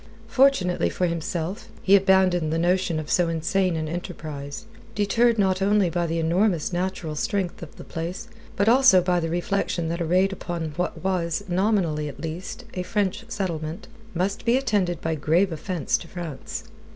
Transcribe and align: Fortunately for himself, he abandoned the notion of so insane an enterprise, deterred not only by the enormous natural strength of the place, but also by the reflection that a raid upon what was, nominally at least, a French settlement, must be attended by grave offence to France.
Fortunately 0.27 0.89
for 0.89 1.05
himself, 1.05 1.67
he 1.83 1.95
abandoned 1.95 2.51
the 2.51 2.57
notion 2.57 2.99
of 2.99 3.11
so 3.11 3.29
insane 3.29 3.75
an 3.75 3.87
enterprise, 3.87 4.65
deterred 4.95 5.37
not 5.37 5.61
only 5.61 5.91
by 5.91 6.07
the 6.07 6.17
enormous 6.17 6.73
natural 6.73 7.13
strength 7.13 7.61
of 7.61 7.75
the 7.75 7.83
place, 7.83 8.27
but 8.55 8.67
also 8.67 8.99
by 8.99 9.19
the 9.19 9.29
reflection 9.29 9.89
that 9.89 10.01
a 10.01 10.05
raid 10.05 10.33
upon 10.33 10.73
what 10.75 11.03
was, 11.03 11.43
nominally 11.47 12.09
at 12.09 12.19
least, 12.19 12.65
a 12.73 12.81
French 12.81 13.25
settlement, 13.27 13.87
must 14.15 14.43
be 14.43 14.57
attended 14.57 14.99
by 15.01 15.13
grave 15.13 15.51
offence 15.51 15.99
to 15.99 16.07
France. 16.07 16.63